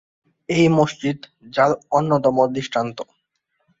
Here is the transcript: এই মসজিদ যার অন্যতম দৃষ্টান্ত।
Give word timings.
এই 0.49 0.65
মসজিদ 0.69 1.17
যার 1.53 1.71
অন্যতম 1.91 2.37
দৃষ্টান্ত। 2.47 2.97